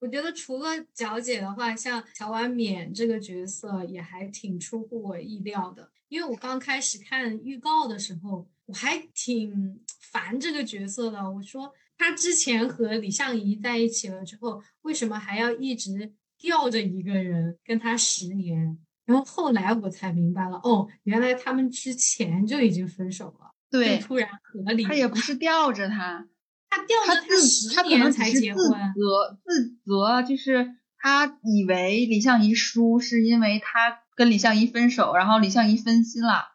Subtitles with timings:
[0.00, 5.90] 我觉得除了角姐的话，像乔婉冕这个角色也还挺出乎我意料的。
[6.08, 11.30] 因为我刚开始看预告的时候，我还挺烦这个角色的。
[11.30, 18.78] 我说他之前和李相夷在一起了之后，为什么还要一直吊着一个人跟他十年？
[19.04, 23.52] 然后后来我才明白了，哦，原来他们之前就已经分手了。
[23.70, 24.84] 对，突然合理。
[24.84, 26.26] 他也不是吊着他。
[26.70, 36.46] 他掉了他十年才结婚，责自责就是他以为李相夷输是因为他跟李相夷分手，然后李相夷分心了。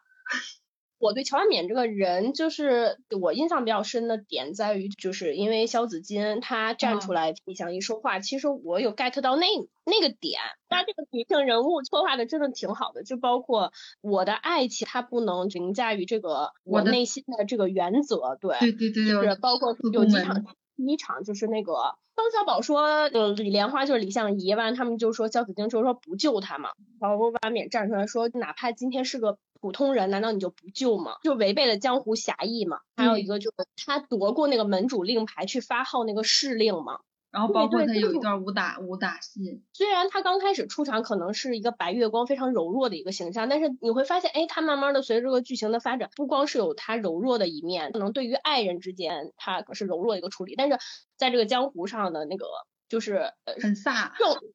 [1.04, 9.46] 我对乔安冕这个人，就是我印象比较深的点在于，就是因为肖子金他站出来李翔一说话，其实我有 get 到那
[9.84, 10.40] 那个点，
[10.70, 20.42] 他这个女性人物刻画的真的挺好的，就包括我的爱情，它不能凌驾于这个我内心的这个原则，对对对对，就是包括有几场，
[20.76, 21.72] 第一场就是那个
[22.14, 29.38] 方小宝说，呃，李莲花就是李相夷，完了他们就说萧子敬就说不救他嘛，然后婉冕站出来说，哪怕今天是个。
[29.60, 31.12] 普通人难道你就不救吗？
[31.22, 32.80] 就违背了江湖侠义嘛。
[32.96, 37.00] 还有一个就是他夺过那个门主令牌去发号那个试令嘛。
[37.34, 39.60] 然后包括他有一段武打武打戏。
[39.72, 50.78] 虽然他刚开始出场可能是一个白月光非常柔弱的一个形象，但是你会发现，哎，他慢慢的随着这个剧情的发展，不光是有他柔弱的一面，可能对于爱人之间他可是柔弱的一个处理，但是
[51.16, 52.46] 在这个江湖上的那个。
[52.86, 54.12] 就是很飒，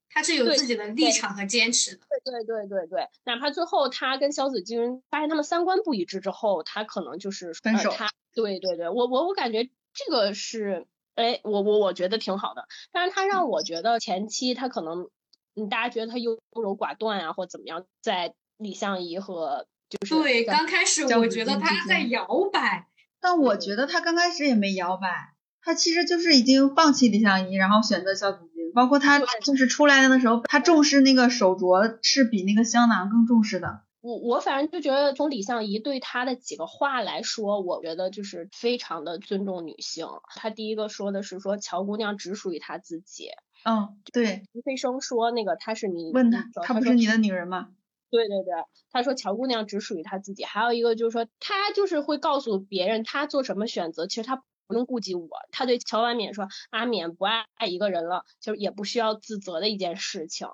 [0.10, 2.02] 他是有自己的立场和坚持的。
[2.24, 7.90] 对对对对对，哪怕最后他跟萧子君发现他们三观不一致之后，他可能就是分手。
[7.90, 10.86] 他对对对，我我我感觉这个是，
[11.16, 12.66] 哎，我我我觉得挺好的。
[12.92, 15.10] 但是他让我觉得前期他可能，
[15.56, 22.88] 嗯，大家觉得他优柔寡断啊，或怎么样，在李相夷和就是对刚开始我觉得他在摇摆，
[23.20, 25.34] 但我觉得他刚开始也没摇摆。
[25.62, 28.72] 他其实就是已经放弃李相夷，然后选择肖子金。
[28.74, 33.82] 包括他就是出来的时候，他重视那个手镯是比那个香囊更重视的。
[34.02, 40.08] 我我反正就觉得从李相夷对他的几个话来说，我觉得就是非常的尊重女性。
[40.36, 43.30] 他第一个说的是说乔姑娘只属于他自己。
[43.66, 44.44] 嗯，对。
[44.54, 47.70] 吴飞生说那个他是你问他，他不是你的女人吗？
[48.10, 48.54] 对对对，
[48.92, 50.44] 他说乔姑娘只属于他自己。
[50.44, 54.44] 还有一个就是说他就是会告诉别人他做什么选择，其实他。
[54.70, 60.48] 不用顾及我，他对乔婉冕说：“阿冕不爱一个人了，就是也不需要自责的一件事情。”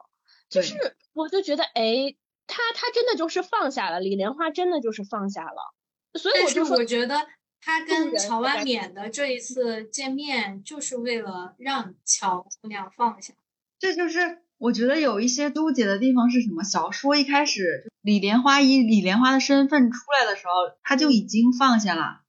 [0.48, 0.74] 就是
[1.12, 2.16] 我就觉得，哎，
[2.48, 5.74] 他他真的就是放下了，李莲花真的就是放下了。
[6.20, 7.28] 所以我就我觉得
[7.62, 13.34] 他跟乔万冕的这一次见面，就是为了让乔姑娘放下。
[13.80, 16.64] 这就是我觉得有一些纠结的地方是什么？
[16.64, 22.22] 小说一开始，李莲花以李莲花的身份出来的时候，他就已经放下了。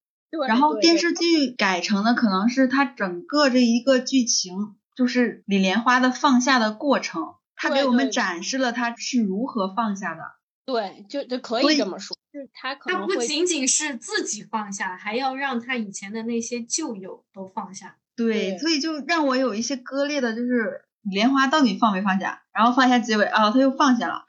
[0.48, 10.22] 然后电视剧改成的可能是他整个这一个剧情，就是李莲花的放下的过程，他给我们展示了他是如何放下的。
[10.64, 17.96] 对，就就可以这么说，就是他可能他不仅仅是自己放下，还要让他以前的那些旧友都放下。
[18.16, 22.42] 对，所以就让我有一些割裂的，就是李莲花到底放没放下？
[22.52, 24.24] 然后放下结尾啊，他又放下了，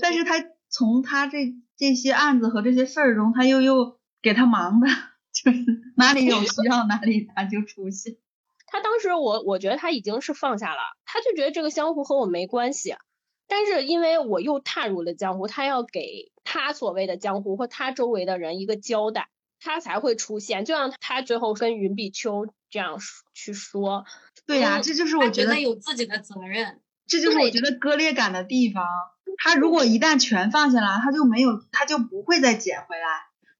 [0.00, 0.34] 但是他
[0.68, 4.86] 从他这这些案子和这些事儿中，他又又给他忙的。
[5.36, 5.58] 就是
[5.96, 8.16] 哪里有需要哪里他就出现。
[8.76, 12.94] 他当时我我觉得他已经是放下了，他就觉得这个江湖和我没关系。
[13.48, 20.66] 但是因为我又踏入了江湖，他要给他所谓的江湖或他周围的人一个交代，他才会出现。
[20.66, 22.98] 就像他最后跟云碧秋这样
[23.32, 24.04] 去说。
[24.46, 26.82] 对呀，这就是我觉得有自己的责任。
[27.06, 28.84] 这就是我觉得割裂感的地方。
[29.38, 33.06] 他如果一旦全放下了，他就没有，他就不会再捡回来。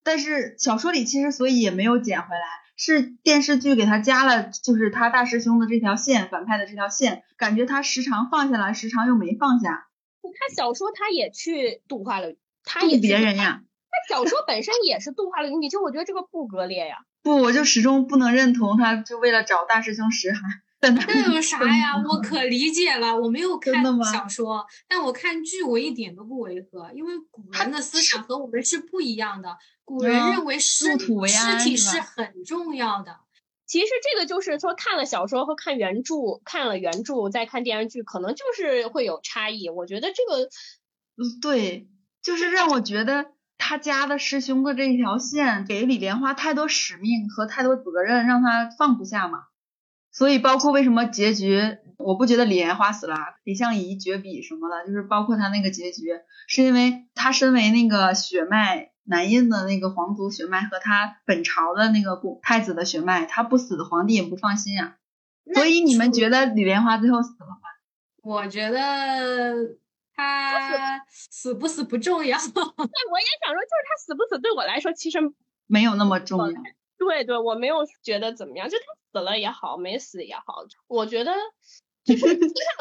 [0.02, 2.42] 但是小说里其实所以也没有捡回来，
[2.76, 9.88] 是电视剧给他加了，就是他大师兄的这条线，反派的这条线，感觉他时常放下来，时常又没放下。
[10.22, 13.62] 他小说他也去度化了，他也别人呀。
[13.88, 16.98] 他小说本身也是度化了你，就我觉得这个不割裂呀。
[17.22, 20.10] 不，我就始终不能认同他，就为了找大师兄
[20.90, 21.96] 那有啥呀？
[22.08, 23.16] 我可理解了。
[23.16, 29.56] 我没有看小说，但我看剧，我一点都不违和，因为古人的思想和我们是不一样的。
[29.84, 33.16] 古人认为尸尸体是很重要的。
[33.66, 39.68] 其实这个就是说，看了小说和看原著，看了原著再看电视剧，可能就是会有差异。
[39.68, 40.44] 我觉得这个，
[41.16, 41.88] 嗯，对，
[42.22, 43.26] 就是让我觉得
[43.58, 49.44] 他家的师兄的这一条线给李莲花太多使命和太多责任，让他放不下嘛。
[50.16, 51.60] 所以，包括为什么结局，
[51.98, 56.04] 我不觉得李莲花死了，李相夷绝笔什么的，就是包括他那个结局，
[56.48, 64.96] 是因为他身为那个血脉南印的那个皇族血脉和他本朝的那个太子的血脉，他不死，皇帝也不放心啊。
[65.54, 67.56] 所以你们觉得李莲花最后死了吗
[68.22, 69.54] 我觉得
[70.14, 72.38] 他死不死不重要。
[72.40, 75.18] 对，我也想说，就是他死不死对我来说其实
[75.66, 76.60] 没有那么重要。
[76.98, 78.84] 对对，我没有觉得怎么样，就他
[79.16, 81.32] 死了也好，没死也好，我觉得
[82.04, 82.26] 就是，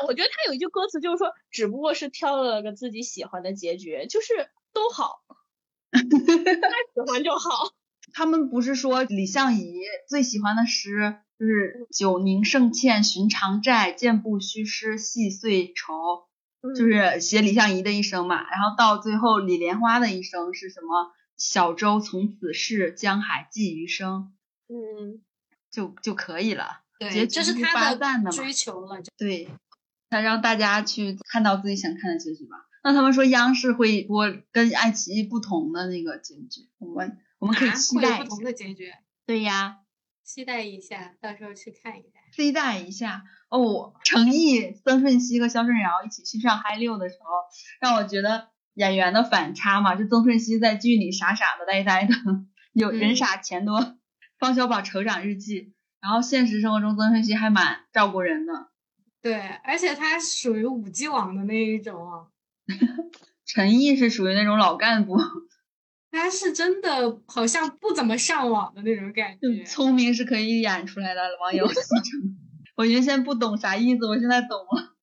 [0.05, 5.21] 我觉得他有一句歌词就是说，只不过是挑了个自己喜欢的结局，就是都好，
[5.93, 7.71] 他喜欢就好。
[8.11, 9.79] 他们不是说李相夷
[10.09, 16.27] 最喜欢的诗就是“久凝胜欠寻常债，健步虚施细碎愁”，
[16.75, 18.35] 就是写李相夷的一生嘛。
[18.35, 21.13] 然后到最后李莲花的一生是什么？
[21.37, 24.33] 小舟从此逝，江海寄余生。
[24.67, 25.21] 嗯，
[25.75, 26.83] 就就可以了。
[26.97, 28.95] 对，这是他的追求嘛。
[29.17, 29.49] 对，
[30.09, 32.55] 他让大家去看到自己想看的结局吧。
[32.83, 38.91] 那他们说央视会播跟爱奇艺不同的那个结局，我们我们可以期待不同的结局。
[39.25, 39.79] 对呀，
[40.23, 42.19] 期待一下，到时候去看一下。
[42.31, 47.27] 期待一下哦，程毅、曾舜晞和肖顺尧一起去上嗨六的时候，
[47.81, 48.49] 让我觉得。
[48.75, 52.13] 演员的反差嘛，就曾舜晞在剧里傻傻的呆呆的，
[52.73, 53.95] 有人傻钱多。
[54.39, 58.67] 方小宝成长日记，然后现实生活中曾舜晞还蛮照顾人的。
[59.21, 62.27] 对，而且他属于五 G 网的那一种啊。
[63.45, 65.17] 陈毅是属于那种老干部。
[66.11, 69.63] 他是真的好像不怎么上网的那种感觉。
[69.63, 72.37] 聪明是可以演出来的，网友戏称。
[72.77, 74.95] 我原先不懂啥意思，我现在懂了。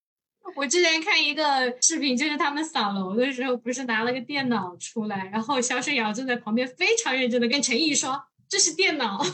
[0.56, 9.24] 我之前看一个视频，就是他们扫楼的时候，不是拿了个电脑出来，然后肖申瑶就在旁边非常认真的跟陈毅说：“这是电脑。”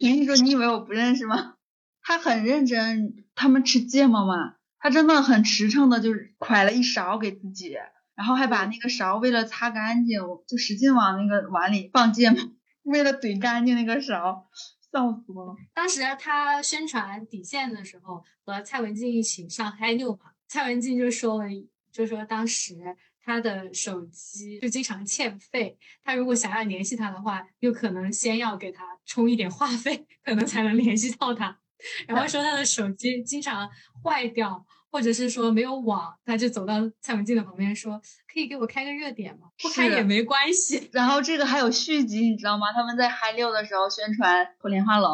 [0.00, 1.56] 陈毅说：“你以为我不认识吗？”
[2.00, 3.26] 他很认真。
[3.34, 7.76] 他们吃芥末嘛，他真的很实诚的，就是㧟了一勺给自己，
[8.14, 12.40] 然后还把那个勺为了擦干净，就使劲往那个碗里放芥末，
[12.84, 14.48] 为了怼干净那个勺。
[14.90, 15.54] 笑死我了！
[15.74, 21.44] 当时他宣传底线的时候，和蔡文静一起上嗨六嘛，蔡文静就说了，
[21.92, 31.58] 就说当时他的手机就经常欠费，他如果想要联系他的话，又可能先要给他充一点话费，可能才能联系到他。
[32.06, 33.68] 然后说他的手机经常
[34.02, 34.66] 坏掉。
[34.92, 39.46] 或者是说没有网，他就走到蔡文静的旁边说：“可以给我开个热点吗？
[39.62, 42.72] 不开也没关系。”然后这个还有续集，你知道吗？
[42.72, 45.08] 他们在嗨六的时候宣传破莲花楼，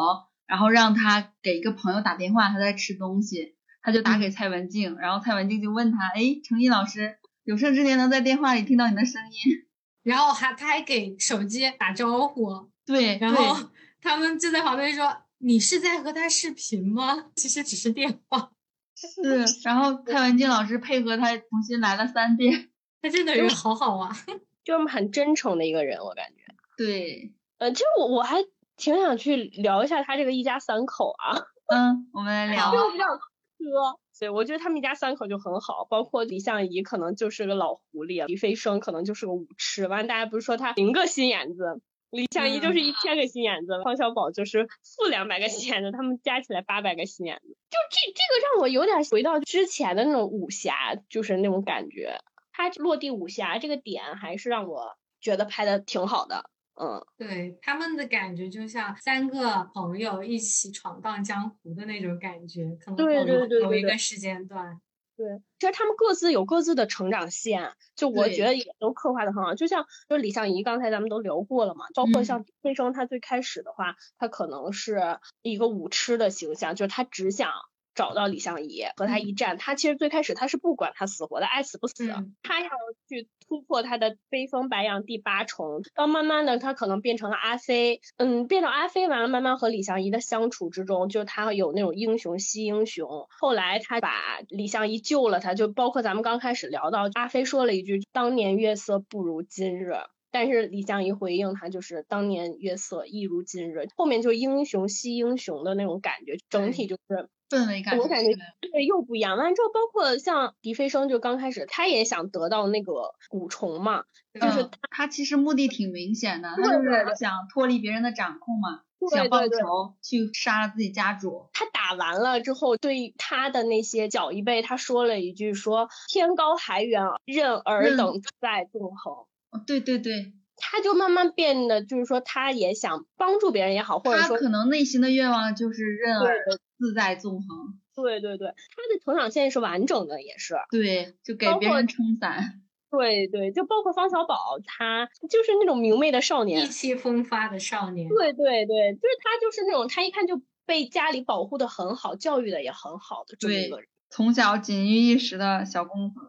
[0.47, 9.65] 然后让他给一个朋友打电话，他在吃东西，他就打给蔡文静，然后蔡文静就问他：“哎，程毅老师，有生之年能在电话里听到你的声音。”
[10.03, 13.69] 然后还他还给手机打招呼，对，然后
[14.01, 17.25] 他们就在旁边说：“你是在和他视频吗？
[17.35, 18.51] 其实只是电话。
[18.95, 22.69] ”是，然后蔡文静老师配合他重新来了三遍，
[23.01, 24.11] 他真的人好好啊，
[24.65, 26.43] 就是很真诚的一个人，我感觉。
[26.77, 28.37] 对，呃，其实我我还
[28.75, 31.37] 挺想去聊一下他这个一家三口啊。
[31.67, 32.71] 嗯，我们来聊。
[32.71, 41.79] 就比较磕，所以我觉得他们一家三口就很好，包括李相夷可能就是个老狐狸，李飞升可能就是个舞痴，完了大家不是说他零个心眼子。
[42.09, 47.49] 李相夷就是一千个心眼子，方小宝就是负两百个心眼子，他们加起来八百个心眼子。
[47.69, 52.17] 就这这个让我有点回到之前的那种武侠，就是那种感觉。
[52.51, 56.49] 他落地武侠这个点还是让我觉得拍的挺好的。
[56.79, 64.79] 嗯，对他们的感觉就像三个朋友一起闯荡江湖的那种感觉，可能有有一个时间段。
[65.15, 69.55] 对，其实他们各自有各自的成长线，就我觉得也都刻画的很好。
[69.55, 77.51] 就像就李相夷，刚才咱们都聊过了嘛，包括像飞升，他最开始的话，他可能是一个舞痴的形象，就是他只想。
[77.97, 82.07] 找到李相夷和他一战，他其实最开始他是不管他死活的，爱死不死。
[82.43, 82.69] 他要
[83.09, 93.27] 去突破他的悲风白杨第八重，到慢慢的他可能变成了阿飞，嗯，变成阿飞完了，慢慢和李相夷的相处之中，就他有那种英雄惜英雄。
[93.29, 94.11] 后来他把
[94.47, 99.93] 李相夷救了，他就包括咱们刚开始聊到阿飞说了一句“当年月色不如今日”，
[100.29, 107.27] 但是李相夷回应他就是“当年月色亦如今日”，后面就英雄惜英雄的那种感觉，整体就是。
[107.49, 109.37] 氛围感，我感觉对又不一样。
[109.37, 121.49] 完了之后，包括像狄飞升，就刚开始他也想得到那个蛊虫嘛，就是他其实目的挺明显的，他就是想脱离别人的掌控嘛，想报仇去杀了自己家主。
[121.53, 129.25] 他打完了之后，对他的那些小一辈，他说了一句说：“天高海远，任尔等在纵横。”
[129.65, 130.33] 对对对。
[130.57, 136.35] 他就慢慢变得，就是说，他也想帮助别人也好，或者说，他可能内心的愿望就是任尔
[136.77, 137.79] 自在纵横。
[137.95, 138.53] 对对对，他
[138.93, 140.55] 的成长线是完整的，也是。
[140.69, 142.61] 对，就给别人撑伞。
[142.89, 148.07] 对对，就包括方小宝，他就是那种明媚的少年，意气风发的少年。
[148.09, 153.87] 对对对，就是他，就是那种他一看就被家里保护的很好，教育的也很好的这么一个人。
[154.09, 156.19] 从小锦衣玉食的小公子。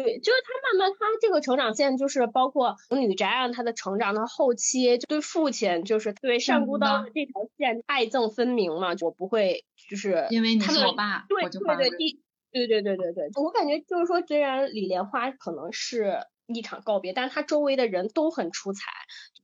[0.00, 16.20] 对，就是他慢慢他这个成长线，就是包括女宅让他的成长，他后期对父亲就是对上孤刀的这条线爱憎分明嘛，我不会就是因为你是我爸，对对对，第对对对对对，我感觉就是说，虽然李莲花可能是
[16.54, 18.90] 一场告别，但是他周围的人都很出彩，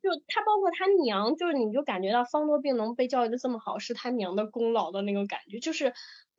[0.02, 5.92] 就他包括他娘，就是你就感觉到方多病能被教育的这么好，是他娘的功劳的那种感觉，就是。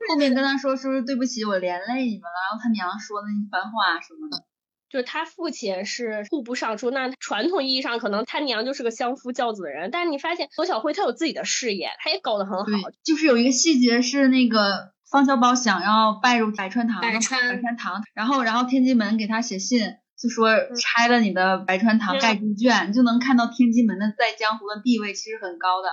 [0.09, 4.43] 后面跟他说是不是对不起我连累你们了，然后他娘说的一番话什么的，
[4.89, 12.65] 就是他父亲是户部尚书，那传统意义上可能他娘就是个相夫教子的人，但是你发现罗小慧她有自己的事业，她也搞得很好。
[13.05, 19.95] 就是有一个细节是那个方小宝想要拜入百川堂，百川百川堂，然后然后天津门给他写信，
[20.25, 25.89] 就说拆了你的白川堂盖猪圈，就能看到天津门的在江湖的地位其实很高的。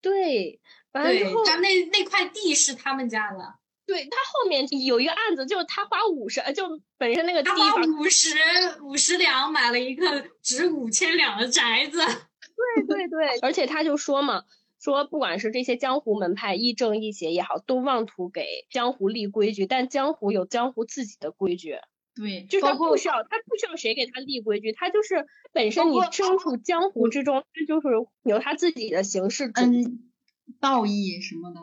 [0.00, 0.60] 对。
[0.92, 3.38] 对，他那那块地是他们家的。
[3.84, 8.28] 对他后面有一个案子，就是他花五十，就本身那个地方五十
[8.80, 11.98] 五十两买了一个值五千两的宅子。
[12.78, 14.44] 对对对，而且他就说嘛，
[14.80, 21.74] 说不管是这些江湖门派亦正亦邪也好，都妄图给江湖立规矩，但江湖有江湖自己的规矩。
[22.14, 27.88] 对，就是他不需要，他不需要谁给他立规矩，他就是本身你身处江湖之中，他就是
[28.22, 29.50] 有他自己的形式。
[29.54, 30.10] 嗯。
[30.60, 31.60] 道义什么的，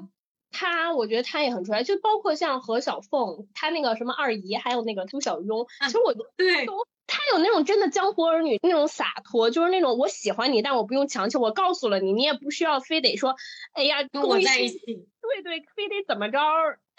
[0.52, 6.66] 他我觉得他也很出来，就包括像何小凤，他那个什么二姨，还有那个苏小庸，其实我对
[7.06, 13.36] 他有那种真的江湖儿女那种洒脱，就是那种我喜欢你，但我不用强求，我告诉了你，你也不需要非得说，
[13.74, 16.40] 哎呀跟我在一起，对对，非得怎么着，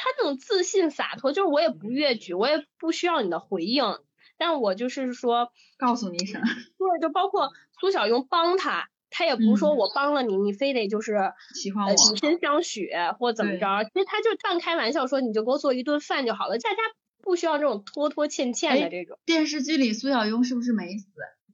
[0.02, 3.84] 他那种自信洒脱，就是我也不越矩，我也不需要你的回应，
[4.36, 6.42] 但我就是说告诉你一声，
[6.76, 8.88] 对，就包括苏小庸帮他。
[9.14, 13.84] 他也不是说我帮了你，你非得就是喜欢我，以身相许或怎么着？
[13.84, 16.78] 其实他就半开玩笑说，你就给我做一顿饭就好了，大家
[17.22, 19.18] 不需要这种拖拖欠欠的这种。
[19.26, 21.06] 电视剧里苏小庸是不是没死？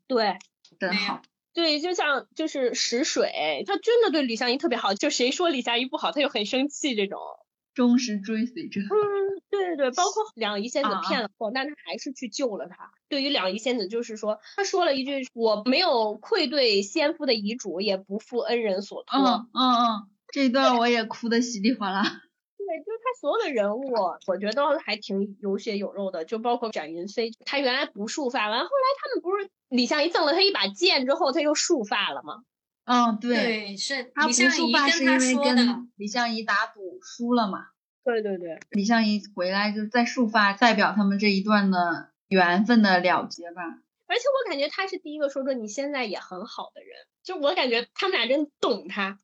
[0.06, 0.38] 对，
[0.78, 1.20] 真好。
[1.52, 7.18] 对，就像就是石水，他真的对李香怡特别好，就谁说李香怡不好，他就很生气这种。
[7.74, 8.80] 忠实追随者。
[8.80, 12.90] 嗯，对对对，包括两仪仙子骗了后，但他还是去救了他。
[13.08, 22.02] 对于两仪仙子，就是说，他说了一句：“我没有愧对先夫的遗嘱，也不负恩人所托。”嗯嗯嗯，这一段我也哭的稀里哗啦。
[22.58, 23.94] 对，就是他所有的人物，
[24.26, 28.70] 我觉得还挺有血有肉的，就包括展云飞，他原来不束发，完后来
[29.00, 32.42] 他们不是李相夷赠了他一把剑之后，他又束发了吗？
[32.88, 37.66] 嗯，对，是他不束发是因为跟李相夷打赌输了嘛？
[38.02, 43.62] 对对对，李相夷回来就在束发，代表他们这一段的缘分的了结吧。
[44.06, 46.90] 而且我感觉他是第一个说说你现在也很好的人，
[47.22, 49.18] 就我感觉他们俩真懂他。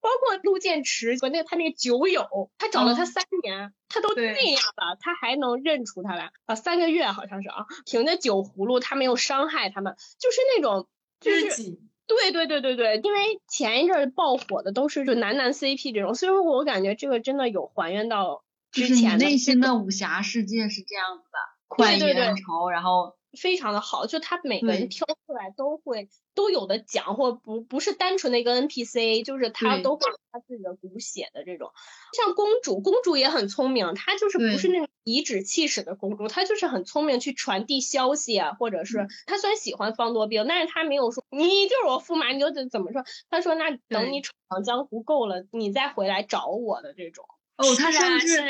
[0.00, 6.54] 包括陆建池和那他那个酒友，他找了他三年，他都那样了，他还能认出他来啊？
[6.54, 10.88] 三个月好像是啊，凭着酒葫芦，他没有伤害他们，就是那种
[11.20, 11.78] 就是。
[12.10, 21.38] 对对对对对，因为前一阵爆火的都是就男男 CP 这种，所以说我感觉这个真的有还原到之前内心的 武侠世界是这样子的，
[21.68, 23.14] 快意恩仇，然后。
[23.38, 31.70] 非常的好，就他每个人挑出来都会都有的讲，或不不是单纯的一个 NPC，就是他都会有他自己的骨血的这种。
[32.12, 43.04] 像公主，公主也很聪明，她就是不是那种颐指气使的公主，她就是很聪明去传递消息啊，或者是她虽然喜欢方多病，但是她没有说你就是我驸马，你就怎怎么说？
[43.30, 47.24] 她说那等你闯江湖够了，你再回来找我的这种。
[47.60, 48.42] 哦，他甚至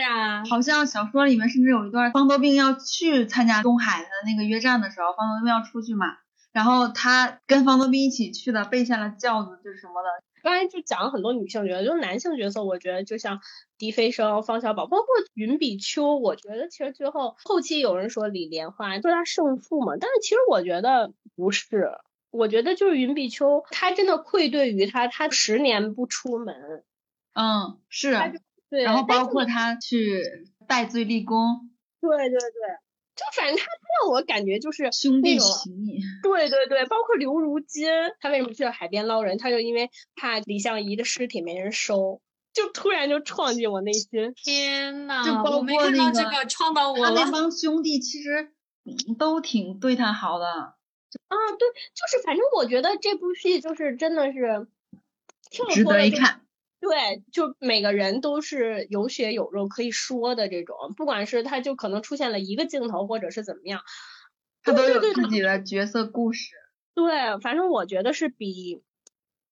[0.48, 6.06] 好像小说里面甚至有一段方多病要去参加东海的那个约战的时候，方多病要出去嘛，
[6.52, 10.08] 然后他跟方多病一起去的，备下了轿子就是什么的。
[10.42, 13.40] 刚才就讲了很多女性角色，就是男性角色，我觉得就像
[13.76, 21.90] 狄飞生、方小宝，包括云比丘，我觉得其实最后后期有人说李莲花说他胜负嘛，但是其实我觉得不是，
[22.30, 26.84] 我觉得就是云比丘他真的愧对于他，他十年不出门，
[27.34, 28.40] 嗯，是。
[28.70, 30.22] 对，然后包括他去
[30.68, 32.38] 戴罪立功，对对对，
[33.16, 37.88] 就反正他让我感觉就是兄弟情谊，对对对，包括刘如金，
[38.20, 39.36] 他为什么去海边捞人？
[39.36, 42.20] 他就因为怕李相夷的尸体没人收，
[42.54, 44.32] 就突然就创进我内心。
[44.36, 48.52] 天呐，就包括那个创到我他那帮兄弟其实
[49.18, 50.46] 都挺对他好的。
[50.46, 54.68] 啊，对，就是反正我觉得这部戏就是真的是
[55.72, 56.42] 值得一看。
[56.80, 63.82] 对，就每个人都是有血有肉可以说的这种，不管是他就可能出现了一个镜头，或者是怎么样，
[64.62, 66.54] 他都有自己的角色故事。
[66.94, 68.82] 对，反正我觉得是比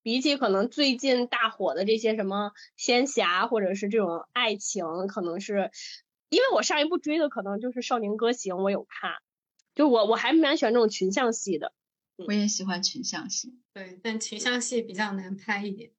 [0.03, 5.71] 比起可能最近大火的这些什么仙侠或者是这种爱情，可能是
[6.31, 9.13] 因为我上一部追的可能就是《少年歌行》，我有看，
[9.75, 11.73] 就我我还蛮喜欢这种群像戏的。
[12.17, 15.93] 我也喜欢群像戏，对，但群像戏比较难拍一点。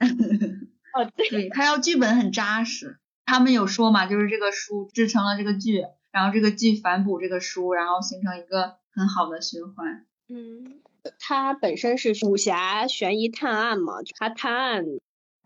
[0.94, 2.98] 哦，对，对他要剧本很扎实。
[3.24, 10.04] 他们有说嘛，就是这个书制成了这个剧，然后这个剧反哺这个书，然后形成一个很好的循环。
[10.28, 10.80] 嗯，
[11.20, 14.84] 它本身是武侠悬疑探案嘛，它探案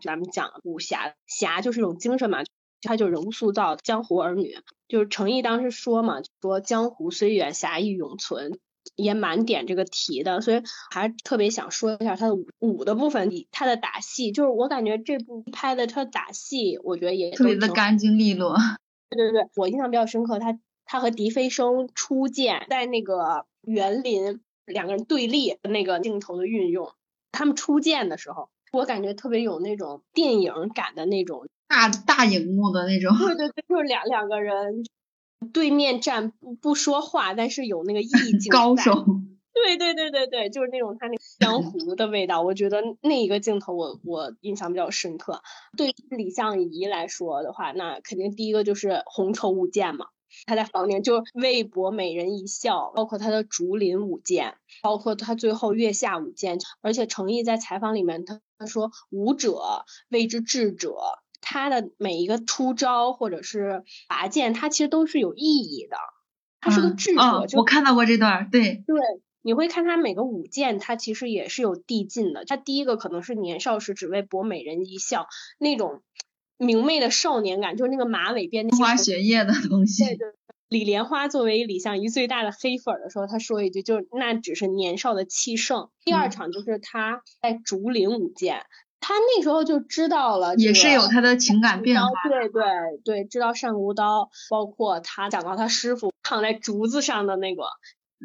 [0.03, 2.39] 咱们讲武侠侠就是一种精神嘛，
[2.81, 8.59] 它就人物塑造江湖儿女，就是程毅当时说嘛，说江湖虽远，侠义永存。
[8.95, 10.61] 也蛮点这个题的，所以
[10.91, 18.55] 还是特别想说一下他的武武的部分，他的打戏，就是我感觉这部拍的他打戏，我觉得也特别的干净利落。
[19.09, 26.93] 对对对，我印象比较深刻，他他和狄飞升初见，在那个园林两个人对立那个镜头的运用，
[27.31, 33.17] 他们初见的时候，我感觉特别有那种电影感的那种大大荧幕的那种。
[33.17, 34.83] 对对对，就是两两个人。
[35.53, 38.07] 对面站不不说话，但是有那个意
[38.39, 38.49] 境。
[38.51, 39.05] 高手。
[39.53, 42.41] 对对对对对，就是那种他那个江湖的味道。
[42.41, 45.41] 我觉得那一个镜头我我印象比较深刻。
[45.77, 50.07] 对李相夷来说的话，那肯定第一个就是红绸舞剑嘛。
[50.45, 56.59] 他在房间就为博美人一笑，包括他的竹林舞剑，包括他最后月下舞剑。
[56.81, 60.97] 而且程毅在采访里面他他说舞者谓之智者。
[61.45, 65.95] 他的每一个出招或者是拔剑，他其实都是有意义的。
[66.59, 68.99] 他是个智者，我看到过这段，对对，
[69.43, 72.43] 你会看他每个舞剑，他其实也是有递进的。
[72.43, 75.27] 他第一个可能是年少时只为博美人一笑，
[75.59, 76.01] 那种
[76.57, 80.03] 明媚的少年感，就是那个马尾辫、花雪叶的东西。
[80.05, 80.27] 对对，
[80.67, 85.91] 李莲花作为李相夷最大的黑粉的时候，他说一句，就是那只是年少的气盛。
[86.03, 88.65] 第二场就是他在竹林舞剑。
[88.99, 92.09] 他那时候就知道了，也是有他的情感变化。
[92.27, 92.63] 对对
[93.03, 97.65] 对，知道善无刀，包括他讲到他师傅躺在竹子上的那个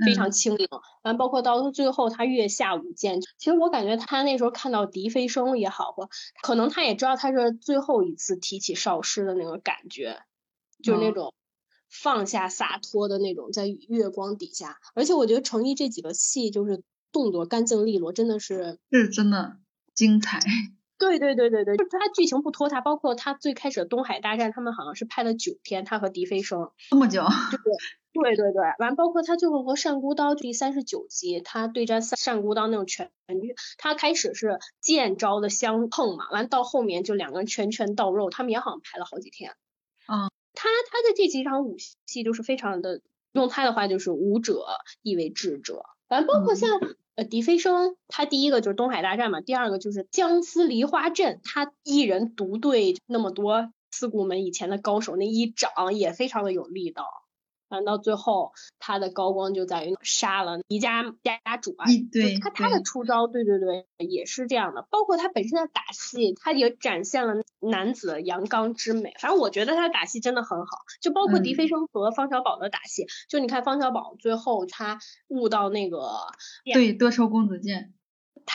[0.07, 0.66] 非常轻盈，
[1.03, 6.09] 完包括到最后他月下舞剑，其实我感觉他那时候看到笛飞升也好，或
[6.42, 10.23] 可能他也知道他是最后一次提起少师的那个感觉，
[10.83, 11.35] 就是那种
[11.90, 14.79] 放下洒脱的那种在月光底下。
[14.94, 19.57] 而且我觉得程毅这几个戏就是动作干净利落，真的是是真的。
[20.01, 20.41] 精彩，
[20.99, 27.23] 对对对对对，就是他剧情不拖沓，包括他最开始的东海大战，他们好像是拍了九天，他和狄飞生这么久，
[28.15, 39.51] 对对对，完包括他最后和单孤刀第三十九集，他对战单孤刀那种拳击，他开始是剑招的相碰嘛，完到后面就两个人拳拳到肉，他们也好像拍了好几天，
[40.09, 44.65] 嗯，他他的这几场武戏就是非常的，用他的话就是武者
[45.03, 46.81] 亦为智者，完包括像。
[47.24, 57.04] 笛飞声他第一个就是东海大战嘛，第二个就是姜思梨花阵，他一人独对那么多四股门以前的高手，那一掌也非常的有力道。
[57.70, 64.87] 完到最后，他的高光就在于杀了倪家家主啊，对，他他的出招，对对对，也是这样的。
[64.90, 69.14] 包括他本身的打戏，他也展现了男子阳刚之美。
[69.18, 76.11] 反正我觉得他打戏真的很好，就包括狄飞升和方小宝的打戏，就你看方小宝最后他悟到那个
[76.74, 77.94] 对多抽公子剑。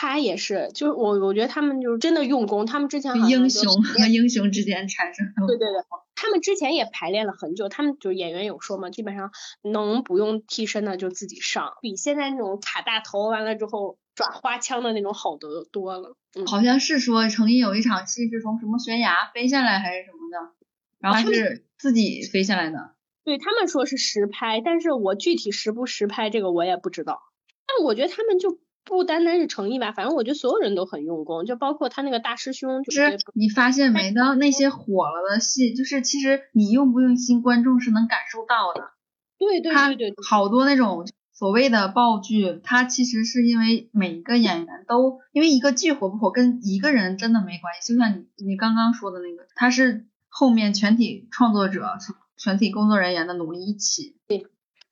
[0.08, 2.68] 他也是，就是我，我觉得他们就是真的用功。
[2.68, 5.82] 他们之前英雄和英雄之间产生对对对，
[6.14, 7.70] 他们之前也排练了很久。
[7.70, 9.32] 他们就演员有说嘛，基本上
[9.64, 16.16] 能不用替身的就自己上，比现在那种卡大头完了之后耍花枪的那种好得多了。
[16.46, 20.54] 好像是说成毅有一场戏是从什么悬崖飞下来还是什么的，
[21.00, 22.92] 然后是自己飞下来的。
[23.24, 27.24] 对他们说是实拍，但是我具体实不实拍这个我也不知道。
[27.66, 28.60] 但我觉得他们就。
[28.86, 32.84] 不单单是诚意吧，反正我觉得所有人都很用功，就包括他那个大师兄。
[32.84, 34.14] 就是你发现没？
[34.14, 38.92] 到那些火了的戏，就是其实你用不用心，观众是能感受到的。
[39.38, 40.14] 对对对对。
[40.24, 47.94] 好多那种所谓的爆剧，它其实是因为每一个演员都，因为一个剧火不火跟一个人真的没关系。
[47.94, 51.98] 就像你你刚刚说的那个，他是后面全体创作者、
[52.38, 54.16] 全体工作人员的努力一起。
[54.28, 54.46] 对，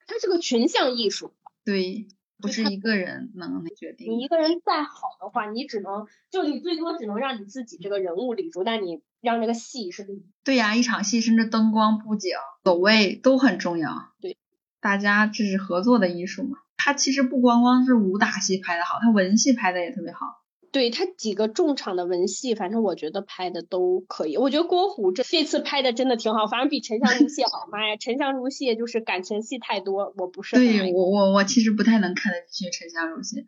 [0.06, 1.32] 它是个群像艺术。
[1.64, 2.08] 对。
[2.38, 4.12] 不是一个人能决定。
[4.12, 10.26] 你一个人再好的话，你只能就你最多只能让你自己这个人物立住，但你让这个戏是立。
[10.44, 14.12] 对呀，一场戏甚至灯光布景走位都很重要。
[14.20, 14.36] 对，
[14.80, 16.58] 大家这是合作的艺术嘛。
[16.76, 20.43] 他其实不光光是武打戏拍的好，他文戏拍的也特别好。
[20.74, 24.36] 对他几个重场的文戏，反正我觉得拍的都可以。
[24.36, 27.68] 我觉得郭虎这这次拍的真的挺好，反正比沉香如屑好。
[27.70, 30.56] 妈呀，沉香如屑就是感情戏太多，我不是。
[30.56, 33.44] 对我我我其实不太能看得进去沉香如屑。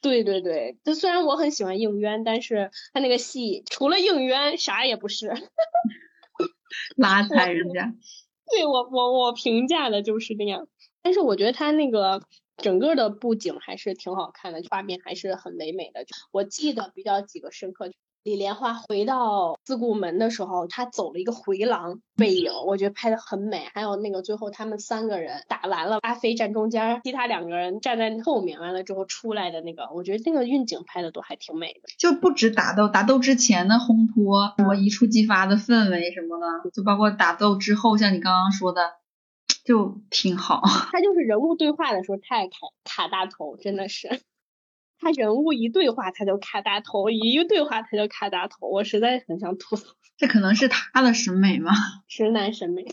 [0.00, 5.26] 对对对，就虽然我很喜欢应渊，但是他那个戏除了应渊啥也不是。
[6.96, 7.92] 拉踩人家。
[8.48, 10.68] 对我我我评价的就是那样，
[11.02, 12.22] 但是我觉得他那个
[12.62, 16.04] 整个的布景还是挺好看的，画面还是很唯美的。
[16.30, 17.90] 我记得比较几个深刻。
[18.22, 23.66] 李莲花回到自顾门的时候，他走了一个回廊背影，我觉得拍的很美。
[23.72, 31.88] 还有那个最后他们三个人打完了，阿飞站中间，其他两个人站在后面，完了之后出来的那个，我觉得那个运景拍的都还挺美的。
[31.96, 38.82] 就不止打斗，打斗之前的烘托，什么一触即发的氛围什么的，就包括打斗之后，像你刚刚说的，
[39.70, 40.62] 就挺好。
[40.90, 44.20] 他就是人物对话的时候太卡卡大头，真的是。
[44.98, 49.94] 他人物一对话他就卡大头，一对话他就卡大头，我实在很想吐槽。
[50.18, 51.70] 这可能是他的审美吧，
[52.08, 52.84] 直男审美。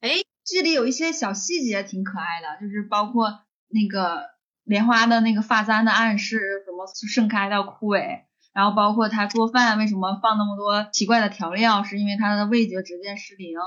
[0.00, 0.10] 哎，
[0.44, 4.26] 剧里有一些小细节挺可爱的，就是包括那个
[4.64, 13.58] 莲花的那个发簪的暗示，什么盛开到枯萎，然后包括他做饭为什么放那么多奇怪的调料，是因为他的味觉直接失灵。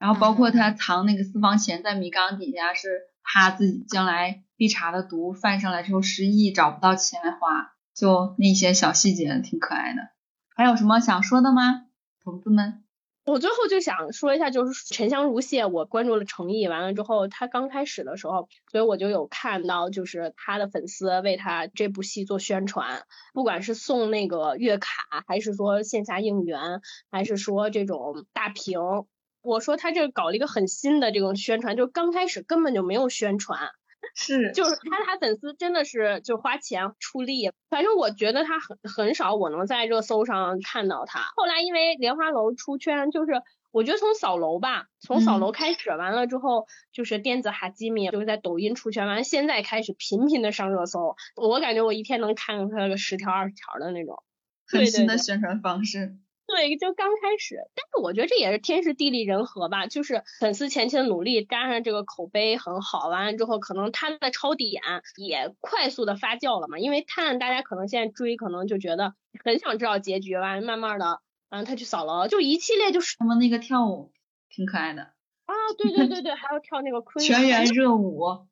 [0.00, 2.88] 然后包括他藏那个私房钱在米缸底下，是
[3.22, 4.42] 怕自己将来。
[4.56, 10.10] 绿茶的毒犯上来之后失忆，找不到钱花，就那些小细节挺可爱的。
[10.54, 11.86] 还有什么想说的吗，
[12.22, 12.84] 同志们？
[13.24, 28.78] 我最后就想说一下，就是沉香如屑，我关注了成毅，完了之后他刚开始的时候，所以我就有看到，就是他的粉丝为他这部戏做宣传，不管是送那个月卡，还是说线下应援，还是说这种大屏，
[29.42, 33.70] 我说他这搞了一个很新的这种宣传，就刚开始根本就没有宣传。
[34.16, 41.20] 是，就是他，他粉丝真的是就花钱出力，反正我觉得他很很少，我能在热搜上看到他。
[41.36, 54.22] 后来因为莲花楼出圈，就是我觉得从扫楼吧，从扫楼开始，完了之后就是电子哈基米，就是在抖音出圈，完了现在开始频频的上热搜，我感觉我一天能看他个十条二十条的那种，
[54.66, 56.16] 很新的宣传方式。
[56.52, 64.82] 对，就刚开始，但是我觉得这也是天时地利人和吧，就是粉丝前期的努力，加上这个口碑很好，完了之后可能他的抄点
[65.16, 74.12] 也快速的发酵了嘛，因为探大家可能现在追，可能就觉得很想知道结局，完慢慢的，完了他去扫楼，就一系列就是他们那个跳舞
[74.48, 75.02] 挺可爱的
[75.46, 78.48] 啊，对对对对，还要跳那个 全员热舞，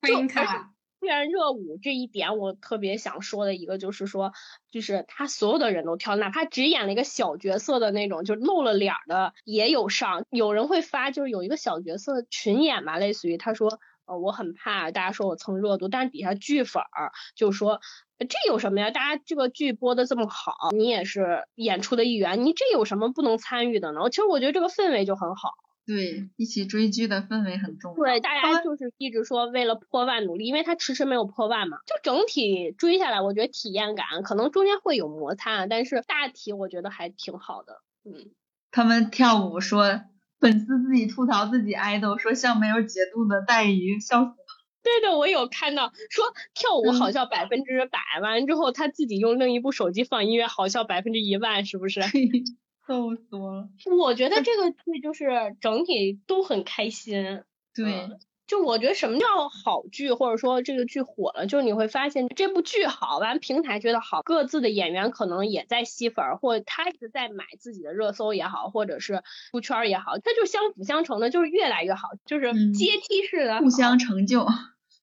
[0.00, 0.70] 欢迎卡。
[1.00, 4.32] 虽然热舞这一点，我特别想说的一个就是说，
[4.70, 10.26] 就是他所有的人都跳，哪怕只演了一个小角色的那种，就露了脸的也有上。
[10.28, 17.80] 有人会发，就是有一个小角色群演吧，类似于他说，呃，我很怕大家说我蹭热度，但是底下剧粉儿就说，
[18.18, 18.90] 这有什么呀？
[18.90, 24.10] 大家这个剧播的这么好，你也是演出的一员，你这有什么不能参与的呢？
[24.10, 25.48] 其实我觉得这个氛围就很好。
[25.90, 27.96] 对，一起追剧的氛围很重要。
[27.96, 31.78] 对，大家就是一直说为了破万努力，因为他迟迟没有破万嘛。
[31.84, 37.82] 就整体追下来，我觉得体验感可能中间会有摩擦，但是大体我觉得还挺好的。
[38.04, 38.30] 嗯，
[38.70, 40.00] 他们跳舞说
[40.38, 44.36] 粉丝自己吐槽自己爱豆，说像没有节度的带鱼，笑死了。
[44.84, 46.24] 对的，我有看到说
[46.54, 52.00] 跳舞好笑百分之百，完了之后他自己用另一部手机放音乐，好笑百分之一万，是不是？
[52.90, 53.68] 笑死我了！
[53.96, 57.44] 我觉得这个剧就是整体都很开心。
[57.72, 58.08] 对，
[58.48, 69.22] 就我觉得什么叫好剧，或者说这个剧火了，就是你会发现这部剧好，完平台觉得好，各自的演员可能也在吸粉，或他一直在买自己的热搜也好，或者是
[69.52, 74.44] 出圈也好，它就相辅相成的，就是越来越好，就是阶梯式的，互相成就。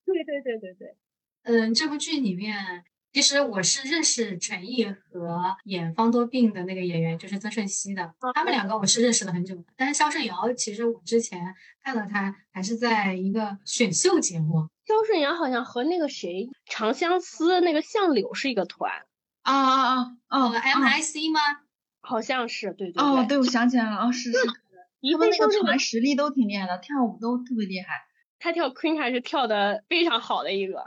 [0.04, 0.96] 对对对对对，
[1.44, 2.84] 嗯，这部剧里面。
[3.12, 8.14] 其实我是认识陈毅和演方多病的那个演员，就是曾舜晞的。
[8.34, 9.64] 他们两个我是认识了很久的。
[9.76, 14.68] 但是肖顺尧，其实我之前看到他还是在一个选秀节目。
[14.86, 16.28] 肖顺尧好像和那个谁
[16.66, 18.90] 《长相思》那个相柳是一个团。
[19.42, 20.16] 啊啊啊！
[20.28, 21.40] 哦，M I C 吗？
[22.00, 23.02] 好像是，对对。
[23.02, 24.38] 哦，对，我想起来了，哦，是是。
[25.12, 28.07] 他们那个团实力都挺厉害的，跳舞都特别厉害。
[28.38, 30.84] 他跳 Queen 还是跳的非常好的一个，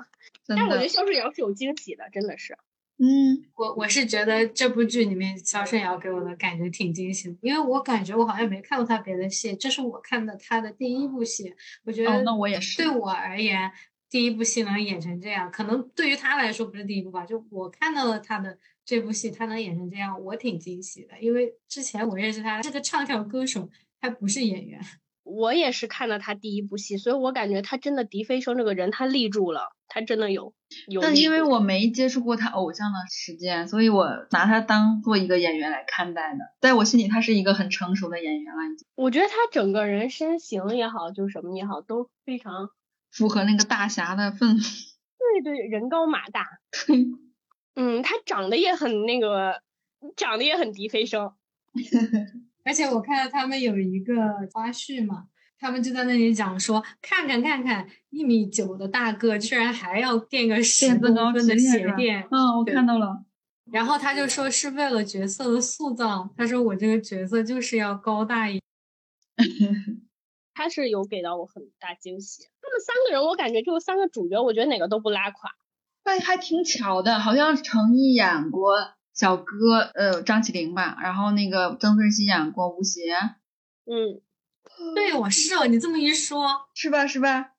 [0.47, 2.57] 但我觉得肖顺尧是有惊喜的，真的是。
[3.03, 11.51] 嗯，我我是觉得这部剧里面肖顺尧给我的感觉挺惊喜的，因为我感觉我好像没看过他别的戏，这是我看的他的第一部戏。
[11.83, 12.77] 我觉得，那我也是。
[12.77, 13.71] 对我而言，
[14.07, 17.25] 第一部戏能演成这样，可能对于他来说不是第一部吧。
[17.25, 23.67] 就我看到了他的这部戏，他能演成这样，我挺惊喜的，因为之前我认识他是个唱跳歌手，
[23.99, 24.79] 他不是演员。
[25.23, 30.53] 我也是看了他第一部戏，所以我感觉他真的狄飞升这个人，他立住了，他真的有
[30.87, 31.01] 有。
[31.01, 36.39] 但因为我没接触过他偶像的时间，所以我拿他当做一个演员来看待的。
[36.59, 38.63] 在我心里，他是一个很成熟的演员了。
[38.73, 38.87] 已经。
[38.95, 42.69] 我觉得他整个人身形也好，就什么也好，都非常
[43.11, 44.61] 符合那个大侠的氛围。
[45.43, 46.47] 对对，人高马大。
[47.75, 49.61] 嗯，他长得也很那个，
[50.17, 51.31] 长得也很狄飞升。
[52.63, 54.15] 而且我看到他们有一个
[54.53, 55.25] 花絮嘛，
[55.59, 63.23] 他们就在那里讲说，看看看看，一米九的大个居然还要垫个十公分的鞋垫嗯，我看到了。
[63.71, 68.61] 然后他就说是为了角色的塑造，他说我这个角色就是要高大一
[70.53, 72.43] 他是有给到我很大惊喜。
[72.61, 75.51] 他们三个人，我感觉就三个主角，我觉得哪个都不拉垮。
[76.03, 78.75] 但还挺巧的，好像成毅演过
[79.21, 83.13] 小哥，呃，张起灵吧，然后那个曾舜晞演过吴邪，
[83.85, 84.19] 嗯，
[84.95, 87.05] 对，我是哦，你这么一说，是吧？
[87.05, 87.51] 是吧？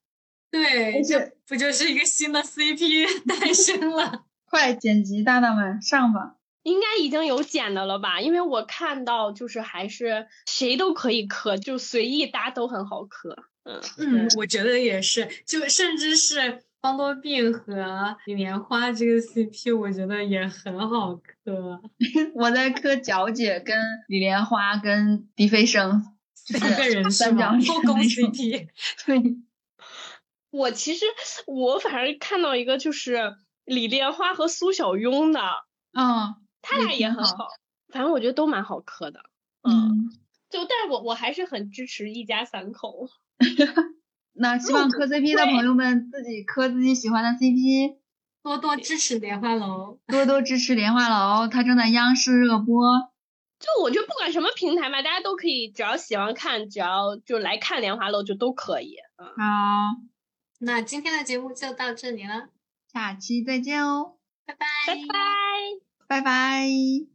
[0.51, 4.25] 对，而且这不就是一个新的 CP 诞生了？
[4.44, 6.35] 快剪辑大大们上吧！
[6.64, 8.20] 应该已经有剪的了吧？
[8.20, 13.37] 因为我看到就是还是谁都可以磕，就随意搭都很好磕。
[13.62, 21.81] 嗯，嗯，我觉得也是，就甚至是方多病和李莲花这个 CP，我觉得也很好磕。
[22.35, 26.03] 我在磕角姐跟李莲花跟狄飞升，
[26.35, 27.57] 三个人是三吗？
[27.61, 28.66] 角后宫 CP，
[29.07, 29.37] 对，
[30.51, 31.07] 我其实
[31.47, 35.40] 我反正看到一个就是李莲花和苏小庸的，
[35.92, 37.47] 嗯他俩也很好，
[37.90, 39.21] 反正我觉得都蛮好磕的。
[39.62, 40.11] 嗯，
[40.51, 43.09] 就但是我我还是很支持一家三口。
[44.35, 47.97] 那希望磕 CP 的朋友们自己磕自己喜欢的 CP，
[48.42, 50.01] 多多支持莲花楼。
[50.07, 53.11] 多多支持莲花楼，它正在央视热播。
[53.61, 58.97] 就我觉得不管什么平台嘛，大家都可以，只要喜欢看，只要就来看《莲花楼》就都可以。
[59.18, 60.03] 嗯，好，
[60.61, 62.49] 那今天的节目就到这里了，
[62.92, 65.16] 下期再见哦，拜拜，拜拜。
[66.09, 67.12] 拜拜。